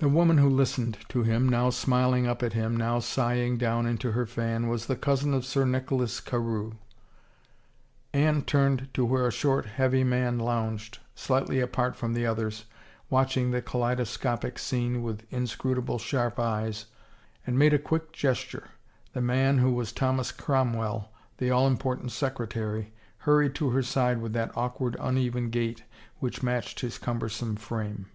The 0.00 0.08
woman 0.08 0.38
who 0.38 0.50
lis 0.50 0.76
tened 0.76 0.96
to 1.06 1.22
him, 1.22 1.48
now 1.48 1.70
smiling 1.70 2.26
up 2.26 2.42
at 2.42 2.54
him, 2.54 2.76
now 2.76 2.98
sighing 2.98 3.58
down 3.58 3.86
into 3.86 4.10
her 4.10 4.26
fan, 4.26 4.66
was 4.66 4.86
the 4.86 4.96
cousin 4.96 5.32
of 5.32 5.46
Sir 5.46 5.64
Nicholas 5.64 6.18
Carewe. 6.20 6.72
Anne 8.12 8.42
turned 8.42 8.92
to 8.94 9.04
where 9.04 9.24
a 9.24 9.30
short, 9.30 9.66
heavy 9.66 10.02
man 10.02 10.40
lounged, 10.40 10.94
278 11.14 11.28
A 11.28 11.30
RIVAL 11.30 11.46
FLOUTED 11.46 11.48
slightly 11.48 11.60
apart 11.60 11.96
from 11.96 12.14
the 12.14 12.26
others, 12.26 12.64
watching 13.08 13.50
the 13.52 13.62
kaleidoscopic 13.62 14.58
scene 14.58 15.00
with 15.04 15.32
inscrutable 15.32 15.98
sharp 16.00 16.40
eyes, 16.40 16.86
and 17.46 17.56
made 17.56 17.72
a 17.72 17.78
quick 17.78 18.10
ges 18.10 18.42
ture. 18.42 18.70
The 19.12 19.20
man, 19.22 19.58
who 19.58 19.70
was 19.72 19.92
Thomas 19.92 20.32
Cromwell, 20.32 21.12
the 21.38 21.52
all 21.52 21.68
important 21.68 22.10
secretary, 22.10 22.92
hurried 23.18 23.54
to 23.54 23.70
her 23.70 23.82
side 23.84 24.20
with 24.20 24.32
that 24.32 24.50
awk 24.56 24.80
ward, 24.80 24.96
uneven 24.98 25.50
gait 25.50 25.84
which 26.18 26.42
matched 26.42 26.80
his 26.80 26.98
cumbersome 26.98 27.54
frame. 27.54 28.06